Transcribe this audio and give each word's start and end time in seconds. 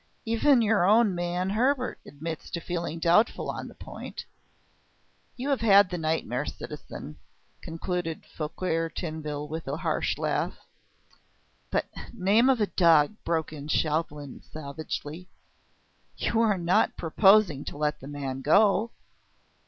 Even 0.25 0.63
your 0.63 0.83
own 0.83 1.13
man 1.13 1.51
Hebert 1.51 1.99
admits 2.07 2.49
to 2.49 2.59
feeling 2.59 2.97
doubtful 2.97 3.51
on 3.51 3.67
the 3.67 3.75
point. 3.75 4.25
You 5.35 5.49
have 5.51 5.61
had 5.61 5.91
the 5.91 5.97
nightmare, 5.99 6.43
citizen," 6.47 7.17
concluded 7.61 8.25
Fouquier 8.25 8.89
Tinville 8.89 9.47
with 9.47 9.67
a 9.67 9.77
harsh 9.77 10.17
laugh. 10.17 10.57
"But, 11.69 11.85
name 12.13 12.49
of 12.49 12.59
a 12.59 12.65
dog!" 12.65 13.13
broke 13.23 13.53
in 13.53 13.67
Chauvelin 13.67 14.41
savagely. 14.41 15.29
"You 16.17 16.39
are 16.41 16.57
not 16.57 16.97
proposing 16.97 17.63
to 17.65 17.77
let 17.77 17.99
the 17.99 18.07
man 18.07 18.41
go?" 18.41 18.89